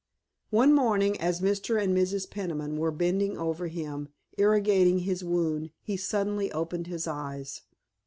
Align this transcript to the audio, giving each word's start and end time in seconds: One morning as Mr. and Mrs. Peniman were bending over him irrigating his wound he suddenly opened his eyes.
One 0.49 0.73
morning 0.73 1.15
as 1.21 1.41
Mr. 1.41 1.79
and 1.79 1.95
Mrs. 1.95 2.27
Peniman 2.27 2.77
were 2.79 2.89
bending 2.89 3.37
over 3.37 3.67
him 3.67 4.09
irrigating 4.35 4.97
his 5.05 5.23
wound 5.23 5.69
he 5.79 5.95
suddenly 5.95 6.51
opened 6.53 6.87
his 6.87 7.05
eyes. 7.05 7.61